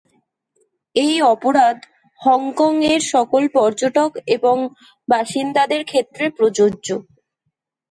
[0.95, 1.77] এই অপরাধ
[2.19, 4.55] হংকং-এর সকল পর্যটক এবং
[5.07, 6.87] বাসিন্দাদের ক্ষেত্রে প্রযোজ্য।